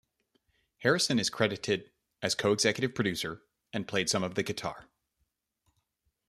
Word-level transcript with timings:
Harrison 0.79 1.19
is 1.19 1.29
credited 1.29 1.91
as 2.23 2.33
co-executive 2.33 2.95
producer, 2.95 3.43
and 3.71 3.87
played 3.87 4.09
some 4.09 4.23
of 4.23 4.33
the 4.33 4.41
guitar. 4.41 4.85